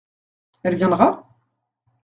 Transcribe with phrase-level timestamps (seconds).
[0.63, 1.27] Elle viendra?